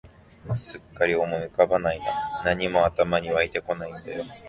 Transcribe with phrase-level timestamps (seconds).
[0.55, 4.23] すっかり思い浮かばないな、何も頭に湧いてこないんだよ